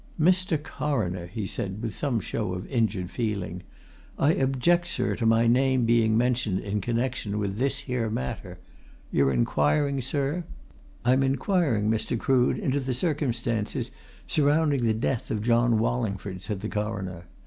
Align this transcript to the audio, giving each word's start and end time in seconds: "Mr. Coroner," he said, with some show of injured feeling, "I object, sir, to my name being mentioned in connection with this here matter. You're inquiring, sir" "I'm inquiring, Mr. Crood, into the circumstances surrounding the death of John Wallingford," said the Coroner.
"Mr. 0.19 0.57
Coroner," 0.63 1.27
he 1.27 1.45
said, 1.45 1.79
with 1.83 1.95
some 1.95 2.19
show 2.19 2.53
of 2.55 2.65
injured 2.71 3.11
feeling, 3.11 3.61
"I 4.17 4.31
object, 4.33 4.87
sir, 4.87 5.15
to 5.17 5.27
my 5.27 5.45
name 5.45 5.85
being 5.85 6.17
mentioned 6.17 6.57
in 6.61 6.81
connection 6.81 7.37
with 7.37 7.57
this 7.59 7.81
here 7.81 8.09
matter. 8.09 8.57
You're 9.11 9.31
inquiring, 9.31 10.01
sir" 10.01 10.43
"I'm 11.05 11.21
inquiring, 11.21 11.87
Mr. 11.91 12.17
Crood, 12.17 12.57
into 12.57 12.79
the 12.79 12.95
circumstances 12.95 13.91
surrounding 14.25 14.85
the 14.85 14.95
death 14.95 15.29
of 15.29 15.43
John 15.43 15.77
Wallingford," 15.77 16.41
said 16.41 16.61
the 16.61 16.69
Coroner. 16.69 17.25